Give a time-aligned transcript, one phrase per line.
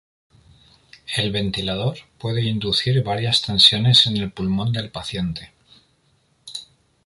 [1.15, 5.51] El ventilador puede inducir varias tensiones en el pulmón del paciente.